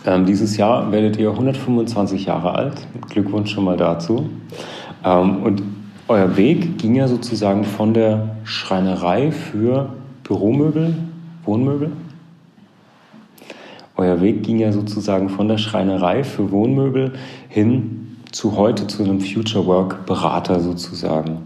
[0.06, 2.86] Ähm, dieses Jahr werdet ihr 125 Jahre alt.
[3.10, 4.30] Glückwunsch schon mal dazu.
[5.04, 5.62] Ähm, und
[6.12, 9.94] euer Weg ging ja sozusagen von der Schreinerei für
[10.24, 10.94] Büromöbel,
[11.46, 11.90] Wohnmöbel.
[13.96, 17.14] Euer Weg ging ja sozusagen von der Schreinerei für Wohnmöbel
[17.48, 21.38] hin zu heute zu einem Future Work Berater sozusagen.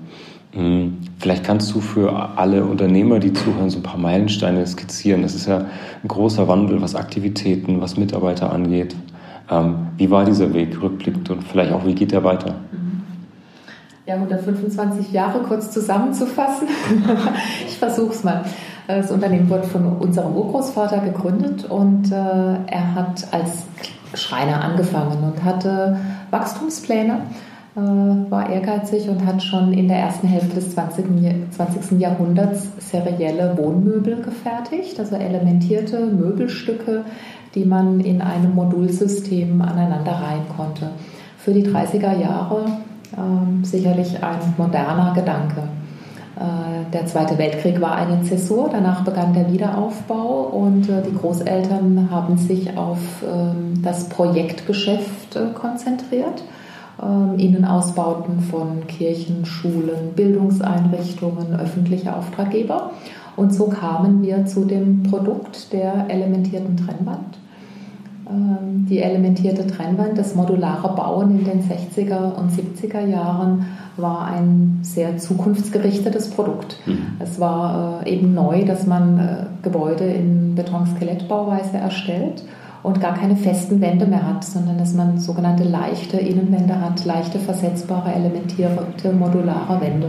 [0.51, 5.23] Hm, vielleicht kannst du für alle Unternehmer, die zuhören, so ein paar Meilensteine skizzieren.
[5.23, 8.97] Das ist ja ein großer Wandel, was Aktivitäten, was Mitarbeiter angeht.
[9.49, 12.57] Ähm, wie war dieser Weg rückblickend und vielleicht auch, wie geht er weiter?
[14.07, 16.69] Ja, 125 Jahre kurz zusammenzufassen.
[17.67, 18.45] ich versuche es mal.
[18.87, 23.65] Das Unternehmen wurde von unserem Urgroßvater gegründet und äh, er hat als
[24.15, 25.99] Schreiner angefangen und hatte
[26.31, 27.23] Wachstumspläne,
[27.75, 31.05] äh, war ehrgeizig und hat schon in der ersten Hälfte des 20.
[31.51, 31.99] 20.
[31.99, 37.03] Jahrhunderts serielle Wohnmöbel gefertigt, also elementierte Möbelstücke,
[37.57, 40.91] die man in einem Modulsystem aneinander reihen konnte.
[41.39, 42.67] Für die 30er Jahre
[43.13, 45.63] äh, sicherlich ein moderner Gedanke.
[46.37, 52.09] Äh, der Zweite Weltkrieg war eine Zäsur, danach begann der Wiederaufbau und äh, die Großeltern
[52.11, 56.45] haben sich auf ähm, das Projektgeschäft äh, konzentriert.
[57.03, 62.91] Ähm, Innenausbauten von Kirchen, Schulen, Bildungseinrichtungen, öffentliche Auftraggeber.
[63.37, 67.39] Und so kamen wir zu dem Produkt der elementierten Trennwand.
[68.29, 74.81] Ähm, die elementierte Trennwand, das modulare Bauen in den 60er und 70er Jahren war ein
[74.83, 76.77] sehr zukunftsgerichtetes Produkt.
[76.87, 76.99] Mhm.
[77.21, 82.43] Es war äh, eben neu, dass man äh, Gebäude in Betonskelettbauweise erstellt
[82.83, 87.39] und gar keine festen Wände mehr hat, sondern dass man sogenannte leichte Innenwände hat, leichte
[87.39, 90.09] versetzbare, elementierte, modulare Wände.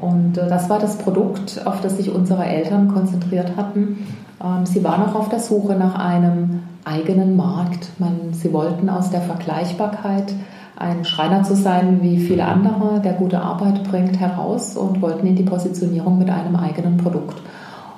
[0.00, 4.06] Und äh, das war das Produkt, auf das sich unsere Eltern konzentriert hatten.
[4.42, 7.88] Ähm, sie waren auch auf der Suche nach einem eigenen Markt.
[7.98, 10.32] Man, sie wollten aus der Vergleichbarkeit
[10.76, 15.36] ein Schreiner zu sein wie viele andere, der gute Arbeit bringt, heraus und wollten in
[15.36, 17.40] die Positionierung mit einem eigenen Produkt.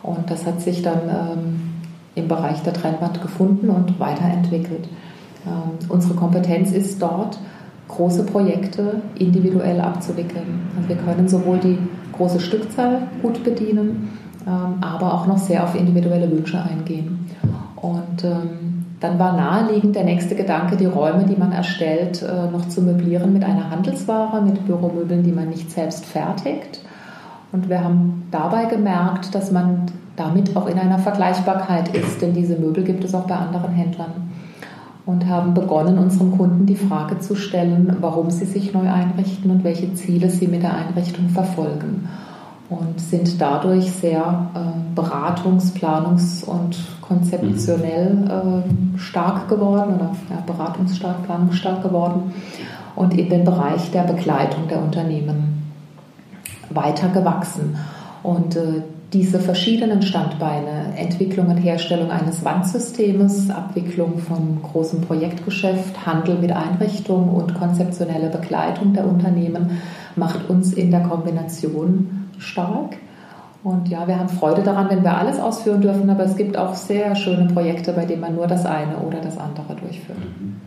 [0.03, 1.61] Und das hat sich dann ähm,
[2.15, 4.89] im Bereich der Trennwand gefunden und weiterentwickelt.
[5.47, 7.39] Ähm, unsere Kompetenz ist dort,
[7.89, 10.63] große Projekte individuell abzuwickeln.
[10.77, 11.79] Also wir können sowohl die
[12.13, 14.11] große Stückzahl gut bedienen,
[14.47, 17.24] ähm, aber auch noch sehr auf individuelle Wünsche eingehen.
[17.85, 22.67] Und ähm, dann war naheliegend der nächste Gedanke, die Räume, die man erstellt, äh, noch
[22.69, 26.81] zu möblieren mit einer Handelsware, mit Büromöbeln, die man nicht selbst fertigt.
[27.53, 29.83] Und wir haben dabei gemerkt, dass man
[30.17, 34.31] damit auch in einer Vergleichbarkeit ist, denn diese Möbel gibt es auch bei anderen Händlern.
[35.05, 39.63] Und haben begonnen, unseren Kunden die Frage zu stellen, warum sie sich neu einrichten und
[39.63, 42.09] welche Ziele sie mit der Einrichtung verfolgen
[42.71, 51.25] und sind dadurch sehr äh, beratungs-, planungs- und konzeptionell äh, stark geworden oder ja, beratungsstark,
[51.25, 52.33] planungsstark geworden
[52.97, 55.73] und in den Bereich der Begleitung der Unternehmen
[56.71, 57.77] weiter gewachsen.
[58.23, 66.39] Und äh, diese verschiedenen Standbeine, Entwicklung und Herstellung eines Wandsystems, Abwicklung von großem Projektgeschäft, Handel
[66.39, 69.83] mit Einrichtungen und konzeptionelle Begleitung der Unternehmen,
[70.17, 72.97] macht uns in der Kombination stark.
[73.63, 76.75] Und ja, wir haben Freude daran, wenn wir alles ausführen dürfen, aber es gibt auch
[76.75, 80.19] sehr schöne Projekte, bei denen man nur das eine oder das andere durchführt.
[80.19, 80.61] Mhm.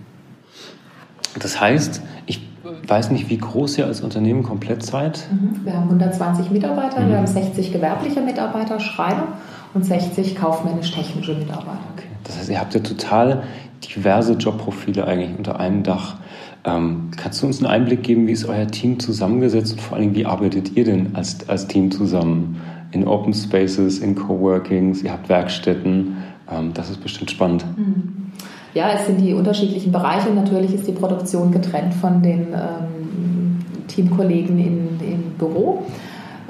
[1.40, 2.42] Das heißt, ich
[2.88, 5.28] weiß nicht, wie groß ihr als Unternehmen komplett seid.
[5.32, 5.64] Mhm.
[5.64, 7.10] Wir haben 120 Mitarbeiter, mhm.
[7.10, 9.28] wir haben 60 gewerbliche Mitarbeiter, Schreiner
[9.74, 11.78] und 60 kaufmännisch-technische Mitarbeiter.
[11.96, 12.08] Okay.
[12.24, 13.44] Das heißt, ihr habt ja total
[13.84, 16.16] diverse Jobprofile eigentlich unter einem Dach.
[16.68, 20.14] Ähm, kannst du uns einen Einblick geben, wie ist euer Team zusammengesetzt und vor allem,
[20.14, 22.58] wie arbeitet ihr denn als, als Team zusammen?
[22.92, 26.18] In Open Spaces, in Coworkings, ihr habt Werkstätten.
[26.52, 27.66] Ähm, das ist bestimmt spannend.
[28.74, 30.30] Ja, es sind die unterschiedlichen Bereiche.
[30.30, 35.86] Natürlich ist die Produktion getrennt von den ähm, Teamkollegen im Büro.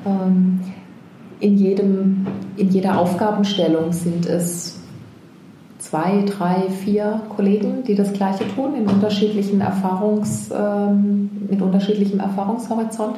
[0.06, 0.60] Ähm,
[1.40, 2.26] in, jedem,
[2.56, 4.80] in jeder Aufgabenstellung sind es
[5.80, 13.18] zwei, drei, vier Kollegen, die das Gleiche tun, in unterschiedlichen Erfahrungs, ähm, mit unterschiedlichem Erfahrungshorizont.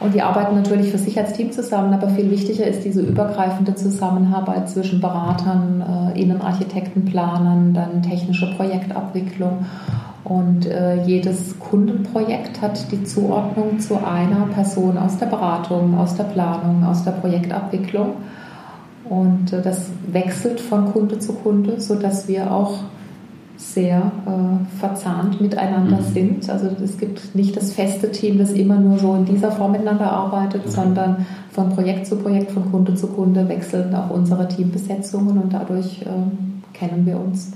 [0.00, 3.74] Und die arbeiten natürlich für sich als Team zusammen, aber viel wichtiger ist diese übergreifende
[3.74, 9.66] Zusammenarbeit zwischen Beratern, äh, Innenarchitekten, Planern, dann technische Projektabwicklung.
[10.24, 16.24] Und äh, jedes Kundenprojekt hat die Zuordnung zu einer Person aus der Beratung, aus der
[16.24, 18.14] Planung, aus der Projektabwicklung.
[19.08, 22.78] Und äh, das wechselt von Kunde zu Kunde, sodass wir auch
[23.56, 26.12] sehr äh, verzahnt miteinander mhm.
[26.12, 26.50] sind.
[26.50, 30.10] Also es gibt nicht das feste Team, das immer nur so in dieser Form miteinander
[30.10, 30.70] arbeitet, mhm.
[30.70, 36.02] sondern von Projekt zu Projekt, von Kunde zu Kunde wechseln auch unsere Teambesetzungen und dadurch
[36.02, 37.52] äh, kennen wir uns.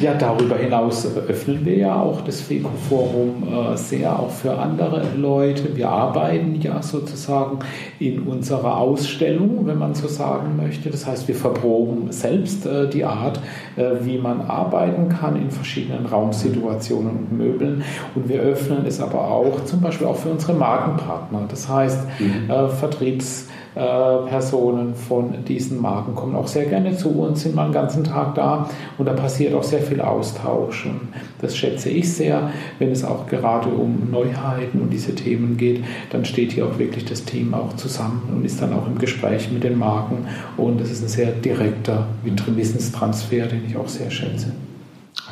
[0.00, 5.76] Ja, darüber hinaus öffnen wir ja auch das FECO-Forum äh, sehr auch für andere Leute.
[5.76, 7.60] Wir arbeiten ja sozusagen
[8.00, 10.90] in unserer Ausstellung, wenn man so sagen möchte.
[10.90, 13.40] Das heißt, wir verproben selbst äh, die Art,
[13.76, 17.84] äh, wie man arbeiten kann in verschiedenen Raumsituationen und Möbeln.
[18.16, 21.44] Und wir öffnen es aber auch zum Beispiel auch für unsere Markenpartner.
[21.48, 22.50] Das heißt, mhm.
[22.78, 23.46] Vertriebs
[23.78, 28.34] Personen von diesen Marken kommen auch sehr gerne zu uns, sind mal einen ganzen Tag
[28.34, 30.86] da und da passiert auch sehr viel Austausch.
[30.86, 31.00] Und
[31.40, 36.24] das schätze ich sehr, wenn es auch gerade um Neuheiten und diese Themen geht, dann
[36.24, 39.62] steht hier auch wirklich das Team auch zusammen und ist dann auch im Gespräch mit
[39.62, 44.52] den Marken und das ist ein sehr direkter Wissenstransfer, den ich auch sehr schätze.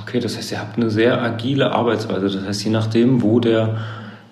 [0.03, 2.29] Okay, das heißt, ihr habt eine sehr agile Arbeitsweise.
[2.31, 3.77] Das heißt, je nachdem, wo der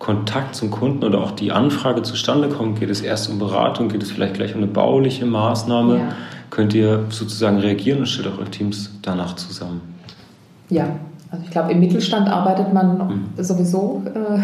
[0.05, 2.79] Kontakt zum Kunden oder auch die Anfrage zustande kommt?
[2.79, 3.88] Geht es erst um Beratung?
[3.88, 5.97] Geht es vielleicht gleich um eine bauliche Maßnahme?
[5.97, 6.09] Ja.
[6.51, 9.81] Könnt ihr sozusagen reagieren und stellt eure Teams danach zusammen?
[10.69, 10.88] Ja,
[11.31, 12.99] also ich glaube, im Mittelstand arbeitet man
[13.37, 13.43] mhm.
[13.43, 14.40] sowieso äh,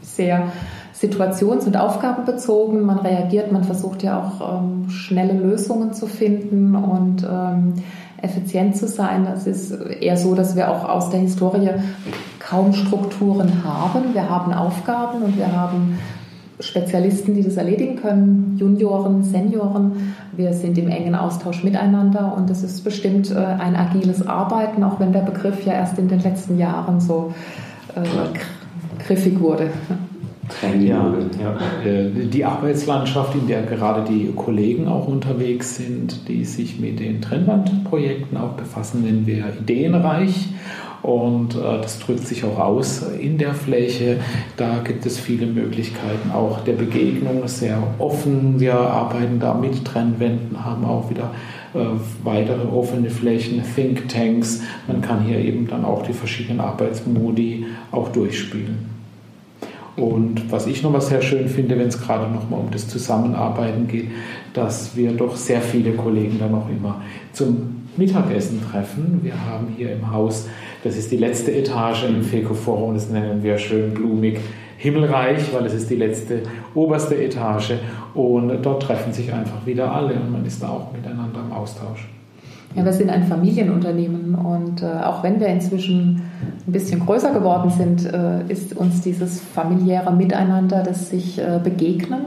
[0.00, 0.52] sehr
[0.94, 2.82] situations- und aufgabenbezogen.
[2.82, 7.74] Man reagiert, man versucht ja auch ähm, schnelle Lösungen zu finden und ähm,
[8.22, 9.26] effizient zu sein.
[9.26, 11.70] Es ist eher so, dass wir auch aus der Historie
[12.48, 14.12] kaum Strukturen haben.
[14.12, 15.98] Wir haben Aufgaben und wir haben
[16.60, 20.14] Spezialisten, die das erledigen können, Junioren, Senioren.
[20.36, 25.00] Wir sind im engen Austausch miteinander und es ist bestimmt äh, ein agiles Arbeiten, auch
[25.00, 27.34] wenn der Begriff ja erst in den letzten Jahren so
[27.96, 29.70] äh, griffig wurde.
[30.78, 31.90] Ja, ja.
[31.90, 37.20] Äh, die Arbeitslandschaft, in der gerade die Kollegen auch unterwegs sind, die sich mit den
[37.20, 40.50] Trennwandprojekten auch befassen, nennen wir ideenreich.
[41.04, 44.20] Und äh, das drückt sich auch aus in der Fläche.
[44.56, 48.58] Da gibt es viele Möglichkeiten auch der Begegnung, sehr offen.
[48.58, 51.32] Wir arbeiten da mit Trennwänden, haben auch wieder
[51.74, 51.80] äh,
[52.22, 54.62] weitere offene Flächen, Thinktanks.
[54.86, 58.88] Man kann hier eben dann auch die verschiedenen Arbeitsmodi auch durchspielen.
[59.96, 63.88] Und was ich noch was sehr schön finde, wenn es gerade nochmal um das Zusammenarbeiten
[63.88, 64.08] geht,
[64.54, 67.02] dass wir doch sehr viele Kollegen dann noch immer
[67.34, 69.20] zum Mittagessen treffen.
[69.22, 70.48] Wir haben hier im Haus
[70.84, 74.38] das ist die letzte Etage im FECO-Forum, das nennen wir schön blumig
[74.76, 76.42] Himmelreich, weil es ist die letzte
[76.74, 77.72] oberste Etage
[78.12, 82.06] und dort treffen sich einfach wieder alle und man ist da auch miteinander im Austausch.
[82.76, 86.22] Ja, wir sind ein Familienunternehmen und äh, auch wenn wir inzwischen
[86.66, 92.26] ein bisschen größer geworden sind, äh, ist uns dieses familiäre Miteinander, das sich äh, begegnen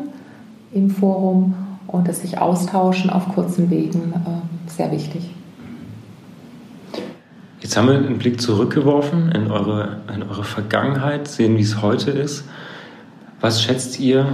[0.73, 1.53] im Forum
[1.85, 5.29] und das sich austauschen auf kurzen Wegen äh, sehr wichtig.
[7.67, 12.11] Jetzt haben wir einen Blick zurückgeworfen in eure, in eure Vergangenheit, sehen, wie es heute
[12.11, 12.45] ist.
[13.41, 14.25] Was schätzt ihr?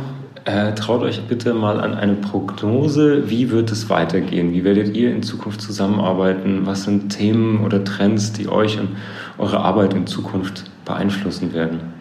[0.45, 3.31] Äh, traut euch bitte mal an eine Prognose.
[3.31, 4.53] Wie wird es weitergehen?
[4.53, 6.67] Wie werdet ihr in Zukunft zusammenarbeiten?
[6.67, 8.89] Was sind Themen oder Trends, die euch und
[9.39, 11.92] eure Arbeit in Zukunft beeinflussen werden?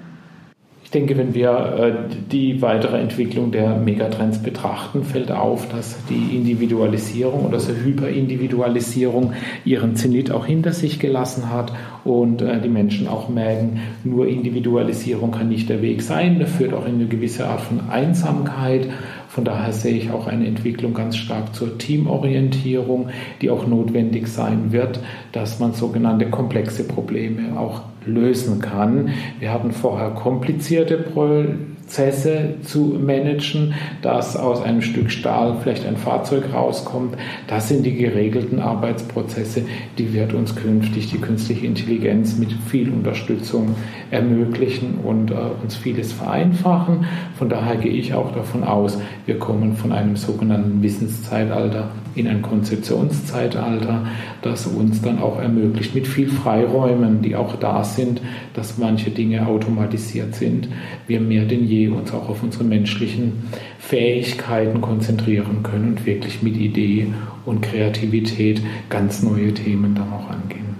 [0.95, 7.47] Denke, wenn wir äh, die weitere Entwicklung der Megatrends betrachten, fällt auf, dass die Individualisierung
[7.47, 9.33] oder so Hyperindividualisierung
[9.65, 11.73] ihren Zenit auch hinter sich gelassen hat
[12.05, 16.39] und äh, die Menschen auch merken, nur Individualisierung kann nicht der Weg sein.
[16.39, 18.89] Das führt auch in eine gewisse Art von Einsamkeit.
[19.29, 23.09] Von daher sehe ich auch eine Entwicklung ganz stark zur Teamorientierung,
[23.41, 25.01] die auch notwendig sein wird,
[25.33, 29.11] dass man sogenannte komplexe Probleme auch lösen kann.
[29.39, 36.53] Wir hatten vorher komplizierte Prozesse zu managen, dass aus einem Stück Stahl vielleicht ein Fahrzeug
[36.53, 37.17] rauskommt.
[37.47, 39.63] Das sind die geregelten Arbeitsprozesse,
[39.99, 43.75] die wird uns künftig die künstliche Intelligenz mit viel Unterstützung
[44.11, 47.07] ermöglichen und äh, uns vieles vereinfachen.
[47.39, 52.43] Von daher gehe ich auch davon aus, wir kommen von einem sogenannten Wissenszeitalter in ein
[52.43, 54.07] Konzeptionszeitalter,
[54.43, 58.21] das uns dann auch ermöglicht, mit viel Freiräumen, die auch da sind,
[58.55, 60.69] dass manche Dinge automatisiert sind,
[61.07, 63.45] wir mehr denn je uns auch auf unsere menschlichen
[63.79, 67.09] Fähigkeiten konzentrieren können und wirklich mit Idee
[67.45, 70.72] und Kreativität ganz neue Themen dann auch angehen.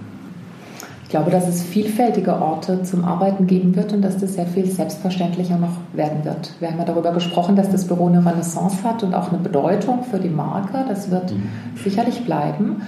[1.13, 4.65] Ich glaube, dass es vielfältige Orte zum Arbeiten geben wird und dass das sehr viel
[4.65, 6.53] selbstverständlicher noch werden wird.
[6.59, 10.05] Wir haben ja darüber gesprochen, dass das Büro eine Renaissance hat und auch eine Bedeutung
[10.05, 10.83] für die Marke.
[10.87, 11.43] Das wird mhm.
[11.75, 12.81] sicherlich bleiben.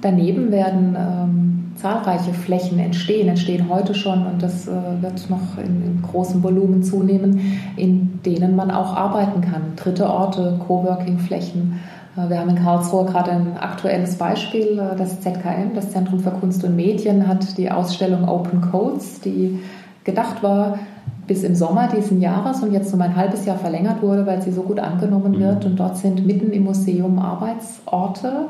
[0.00, 5.82] Daneben werden ähm, zahlreiche Flächen entstehen, entstehen heute schon und das äh, wird noch in,
[5.82, 7.40] in, großem Volumen zunehmen,
[7.74, 9.74] in denen man auch arbeiten kann.
[9.74, 11.80] Dritte Orte, Coworking-Flächen.
[12.16, 14.78] Äh, wir haben in Karlsruhe gerade ein aktuelles Beispiel.
[14.78, 19.60] Äh, das ZKM, das Zentrum für Kunst und Medien, hat die Ausstellung Open Codes, die
[20.04, 20.78] gedacht war
[21.26, 24.50] bis im Sommer diesen Jahres und jetzt um ein halbes Jahr verlängert wurde, weil sie
[24.50, 25.40] so gut angenommen mhm.
[25.40, 25.64] wird.
[25.64, 28.46] Und dort sind mitten im Museum Arbeitsorte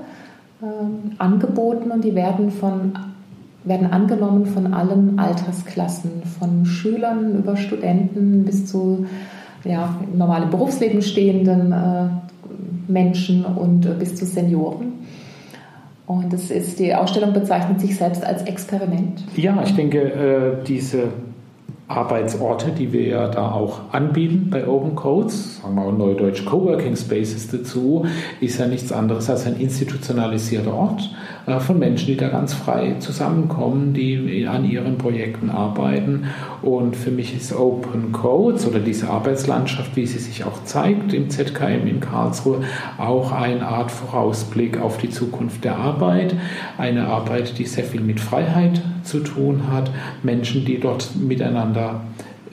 [0.63, 2.93] ähm, angeboten und die werden von
[3.65, 9.07] werden angenommen von allen Altersklassen, von Schülern über Studenten bis zu
[9.65, 12.07] ja, im normalen Berufsleben stehenden äh,
[12.93, 14.93] Menschen und äh, bis zu Senioren.
[16.07, 19.25] Und das ist, die Ausstellung bezeichnet sich selbst als Experiment.
[19.37, 21.09] Ja, ich denke, äh, diese
[21.89, 26.97] Arbeitsorte, die wir ja da auch anbieten bei Open Codes, sagen wir mal neudeutsch Coworking
[26.97, 28.07] Spaces dazu,
[28.41, 31.11] ist ja nichts anderes als ein institutionalisierter Ort
[31.59, 36.27] von Menschen, die da ganz frei zusammenkommen, die an ihren Projekten arbeiten.
[36.63, 41.31] Und für mich ist Open Codes oder diese Arbeitslandschaft, wie sie sich auch zeigt im
[41.31, 42.63] ZKM in Karlsruhe,
[42.99, 46.35] auch eine Art Vorausblick auf die Zukunft der Arbeit.
[46.79, 49.91] Eine Arbeit, die sehr viel mit Freiheit zu tun hat,
[50.23, 52.03] Menschen, die dort miteinander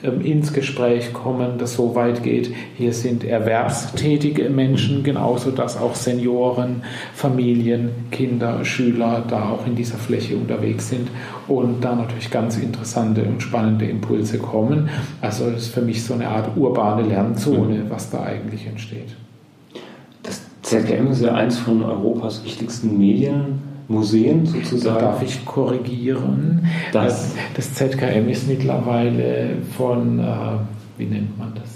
[0.02, 2.52] ins Gespräch kommen, das so weit geht.
[2.76, 6.82] Hier sind erwerbstätige Menschen, genauso dass auch Senioren,
[7.14, 11.08] Familien, Kinder, Schüler da auch in dieser Fläche unterwegs sind
[11.48, 14.88] und da natürlich ganz interessante und spannende Impulse kommen.
[15.20, 17.90] Also das ist für mich so eine Art urbane Lernzone, mhm.
[17.90, 19.16] was da eigentlich entsteht.
[20.22, 23.69] Das ZKM ist ja eins von Europas wichtigsten Medien.
[23.90, 24.98] Museen sozusagen.
[24.98, 26.66] Da darf ich korrigieren.
[26.92, 30.24] Das, das ZKM ist mittlerweile von, äh,
[30.96, 31.70] wie nennt man das?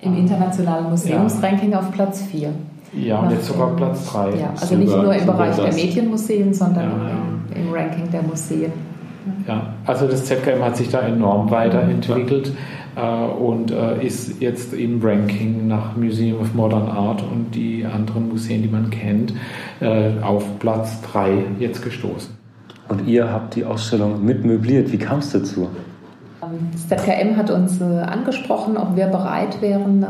[0.00, 1.80] Im internationalen Museumsranking ja.
[1.80, 2.52] auf Platz 4.
[2.94, 4.30] Ja, und jetzt sogar Platz 3.
[4.30, 7.10] Ja, also nicht nur im Bereich der Medienmuseen, sondern ja,
[7.54, 8.72] im, im Ranking der Museen.
[9.46, 12.48] Ja, also das ZKM hat sich da enorm weiterentwickelt.
[12.48, 12.52] Äh,
[12.96, 18.62] und äh, ist jetzt im Ranking nach Museum of Modern Art und die anderen Museen,
[18.62, 19.32] die man kennt,
[19.80, 22.34] äh, auf Platz 3 jetzt gestoßen.
[22.88, 24.90] Und ihr habt die Ausstellung mit möbliert.
[24.90, 25.68] Wie kam es dazu?
[26.72, 30.04] Das ZKM hat uns angesprochen, ob wir bereit wären,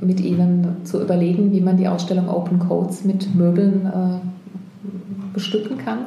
[0.00, 3.90] mit ihnen zu überlegen, wie man die Ausstellung Open Codes mit Möbeln
[5.34, 6.06] bestücken kann.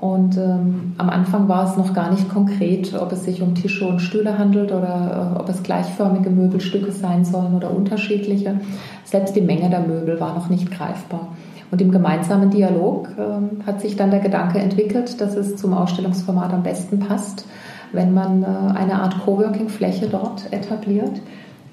[0.00, 3.86] Und ähm, am Anfang war es noch gar nicht konkret, ob es sich um Tische
[3.86, 8.60] und Stühle handelt oder äh, ob es gleichförmige Möbelstücke sein sollen oder unterschiedliche.
[9.04, 11.28] Selbst die Menge der Möbel war noch nicht greifbar.
[11.70, 16.52] Und im gemeinsamen Dialog äh, hat sich dann der Gedanke entwickelt, dass es zum Ausstellungsformat
[16.52, 17.46] am besten passt,
[17.92, 18.46] wenn man äh,
[18.78, 21.20] eine Art Coworking-Fläche dort etabliert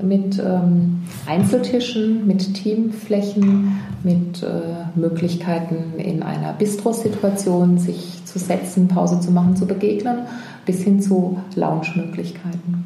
[0.01, 9.19] mit ähm, Einzeltischen, mit Teamflächen, mit äh, Möglichkeiten in einer Bistro-Situation sich zu setzen, Pause
[9.19, 10.19] zu machen, zu begegnen,
[10.65, 12.85] bis hin zu Lounge-Möglichkeiten.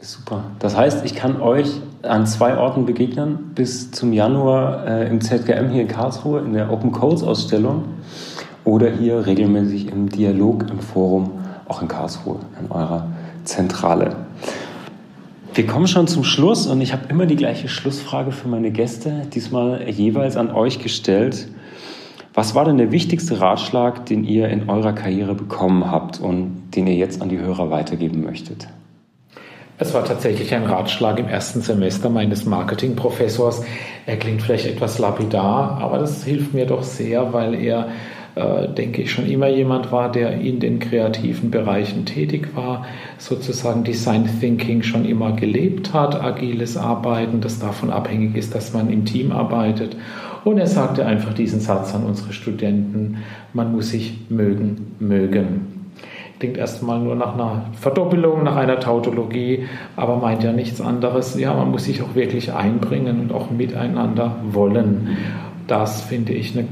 [0.00, 0.44] Super.
[0.58, 5.70] Das heißt, ich kann euch an zwei Orten begegnen, bis zum Januar äh, im ZGM
[5.70, 7.84] hier in Karlsruhe in der Open Codes Ausstellung
[8.64, 11.30] oder hier regelmäßig im Dialog im Forum,
[11.68, 13.06] auch in Karlsruhe, in eurer
[13.44, 14.16] Zentrale.
[15.54, 19.26] Wir kommen schon zum Schluss und ich habe immer die gleiche Schlussfrage für meine Gäste,
[19.34, 21.48] diesmal jeweils an euch gestellt.
[22.32, 26.86] Was war denn der wichtigste Ratschlag, den ihr in eurer Karriere bekommen habt und den
[26.86, 28.68] ihr jetzt an die Hörer weitergeben möchtet?
[29.78, 33.64] Es war tatsächlich ein Ratschlag im ersten Semester meines Marketingprofessors.
[34.06, 37.88] Er klingt vielleicht etwas lapidar, aber das hilft mir doch sehr, weil er
[38.34, 42.86] denke ich, schon immer jemand war, der in den kreativen Bereichen tätig war,
[43.18, 48.90] sozusagen Design Thinking schon immer gelebt hat, agiles Arbeiten, das davon abhängig ist, dass man
[48.90, 49.96] im Team arbeitet.
[50.44, 53.18] Und er sagte einfach diesen Satz an unsere Studenten,
[53.52, 55.90] man muss sich mögen, mögen.
[56.38, 61.38] Klingt erstmal nur nach einer Verdoppelung, nach einer Tautologie, aber meint ja nichts anderes.
[61.38, 65.16] Ja, man muss sich auch wirklich einbringen und auch miteinander wollen.
[65.68, 66.66] Das finde ich eine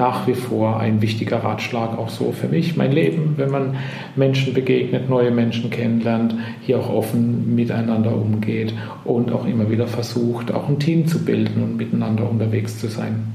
[0.00, 3.76] nach wie vor ein wichtiger Ratschlag auch so für mich, mein Leben, wenn man
[4.16, 8.72] Menschen begegnet, neue Menschen kennenlernt, hier auch offen miteinander umgeht
[9.04, 13.34] und auch immer wieder versucht, auch ein Team zu bilden und miteinander unterwegs zu sein.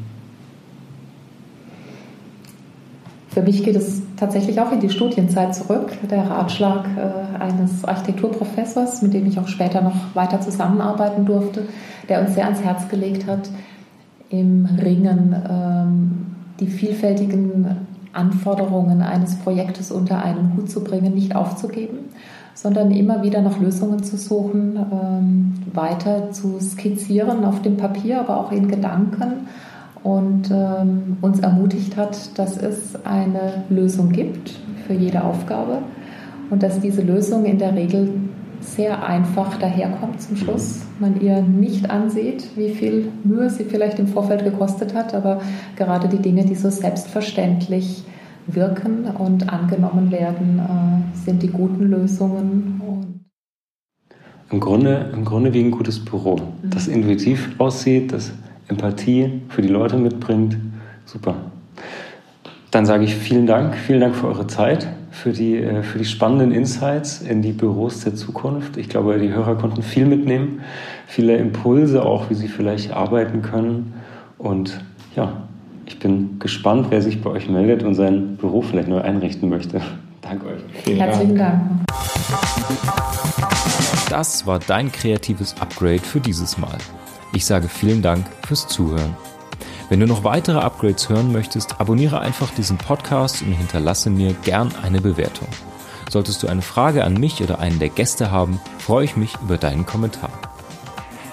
[3.30, 5.92] Für mich geht es tatsächlich auch in die Studienzeit zurück.
[6.10, 11.68] Der Ratschlag äh, eines Architekturprofessors, mit dem ich auch später noch weiter zusammenarbeiten durfte,
[12.10, 13.52] der uns sehr ans Herz gelegt hat,
[14.30, 16.25] im Ringen ähm,
[16.60, 22.10] die vielfältigen Anforderungen eines Projektes unter einen Hut zu bringen, nicht aufzugeben,
[22.54, 28.40] sondern immer wieder nach Lösungen zu suchen, ähm, weiter zu skizzieren auf dem Papier, aber
[28.40, 29.48] auch in Gedanken.
[30.02, 34.52] Und ähm, uns ermutigt hat, dass es eine Lösung gibt
[34.86, 35.80] für jede Aufgabe
[36.52, 38.12] und dass diese Lösung in der Regel
[38.62, 44.08] sehr einfach daherkommt zum Schluss, man ihr nicht ansieht, wie viel Mühe sie vielleicht im
[44.08, 45.42] Vorfeld gekostet hat, aber
[45.76, 48.04] gerade die Dinge, die so selbstverständlich
[48.48, 52.82] wirken und angenommen werden, äh, sind die guten Lösungen.
[54.52, 56.70] Im Grunde, Im Grunde wie ein gutes Büro, mhm.
[56.70, 58.32] das intuitiv aussieht, das
[58.68, 60.58] Empathie für die Leute mitbringt.
[61.06, 61.36] Super.
[62.72, 66.06] Dann sage ich vielen Dank, vielen Dank für eure Zeit, für die, äh, für die
[66.06, 68.78] spannenden Insights in die Büros der Zukunft.
[68.78, 70.62] Ich glaube, die Hörer konnten viel mitnehmen,
[71.08, 73.94] viele Impulse auch, wie sie vielleicht arbeiten können.
[74.38, 74.82] Und
[75.16, 75.44] ja,
[75.86, 79.82] ich bin gespannt, wer sich bei euch meldet und sein Büro vielleicht neu einrichten möchte.
[80.22, 80.62] Danke euch.
[80.84, 81.62] Vielen Herzlichen Dank.
[81.62, 81.86] Dank.
[84.10, 86.78] Das war dein kreatives Upgrade für dieses Mal.
[87.34, 89.16] Ich sage vielen Dank fürs Zuhören.
[89.88, 94.74] Wenn du noch weitere Upgrades hören möchtest, abonniere einfach diesen Podcast und hinterlasse mir gern
[94.82, 95.48] eine Bewertung.
[96.10, 99.58] Solltest du eine Frage an mich oder einen der Gäste haben, freue ich mich über
[99.58, 100.32] deinen Kommentar.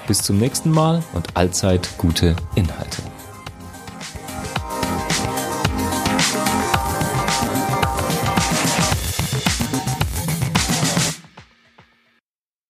[0.07, 3.03] Bis zum nächsten Mal und allzeit gute Inhalte.